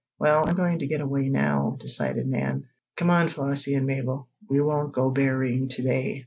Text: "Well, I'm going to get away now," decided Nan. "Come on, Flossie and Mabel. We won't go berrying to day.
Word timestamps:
"Well, 0.17 0.49
I'm 0.49 0.55
going 0.55 0.79
to 0.79 0.87
get 0.87 0.99
away 0.99 1.29
now," 1.29 1.77
decided 1.79 2.25
Nan. 2.27 2.63
"Come 2.97 3.11
on, 3.11 3.27
Flossie 3.29 3.75
and 3.75 3.85
Mabel. 3.85 4.29
We 4.49 4.59
won't 4.59 4.93
go 4.93 5.11
berrying 5.11 5.67
to 5.69 5.83
day. 5.83 6.19